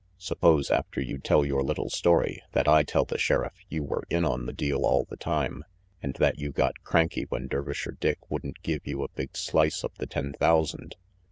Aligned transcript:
Suppose, 0.17 0.71
after 0.71 0.99
you 0.99 1.19
tell 1.19 1.45
your 1.45 1.61
little 1.61 1.91
story 1.91 2.41
that 2.53 2.67
I 2.67 2.81
tell 2.81 3.05
the 3.05 3.19
sheriff 3.19 3.53
you 3.69 3.83
were 3.83 4.01
in 4.09 4.25
on 4.25 4.47
the 4.47 4.51
deal 4.51 4.83
all 4.83 5.05
the 5.07 5.15
time, 5.15 5.63
and 6.01 6.15
that 6.15 6.37
jou 6.37 6.51
got 6.51 6.81
cranky 6.83 7.27
when 7.29 7.47
Dervisher 7.47 7.99
Dick 7.99 8.17
wouldn't 8.27 8.63
give 8.63 8.81
you 8.87 9.03
a 9.03 9.09
big 9.09 9.37
slice 9.37 9.83
of 9.83 9.93
the 9.99 10.07
ten 10.07 10.33
thousand. 10.33 10.95